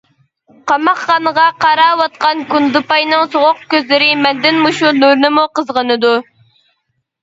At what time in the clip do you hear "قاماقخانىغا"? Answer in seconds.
0.69-1.43